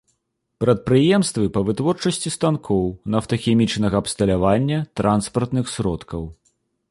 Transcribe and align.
Прадпрыемствы 0.63 1.45
па 1.57 1.61
вытворчасці 1.67 2.31
станкоў, 2.37 2.83
нафтахімічнага 3.15 3.95
абсталявання, 4.05 4.79
транспартных 5.03 5.65
сродкаў. 5.77 6.23